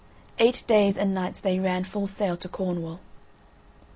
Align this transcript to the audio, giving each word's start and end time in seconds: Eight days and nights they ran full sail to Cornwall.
Eight 0.39 0.63
days 0.65 0.97
and 0.97 1.13
nights 1.13 1.39
they 1.39 1.59
ran 1.59 1.83
full 1.83 2.07
sail 2.07 2.35
to 2.37 2.49
Cornwall. 2.49 2.99